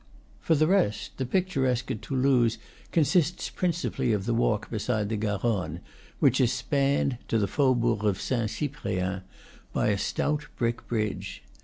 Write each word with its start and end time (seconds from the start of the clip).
For 0.39 0.55
the 0.55 0.65
rest, 0.65 1.17
the 1.19 1.27
picturesque 1.27 1.91
at 1.91 2.01
Toulouse 2.01 2.57
consists 2.91 3.51
principally 3.51 4.11
of 4.13 4.25
the 4.25 4.33
walk 4.33 4.67
beside 4.71 5.09
the 5.09 5.15
Garonne, 5.15 5.79
which 6.17 6.41
is 6.41 6.51
spanned, 6.51 7.19
to 7.27 7.37
the 7.37 7.45
faubourg 7.45 8.03
of 8.03 8.19
Saint 8.19 8.49
Cyprien, 8.49 9.21
by 9.73 9.89
a 9.89 9.99
stout 9.99 10.47
brick 10.57 10.87
bridge. 10.87 11.43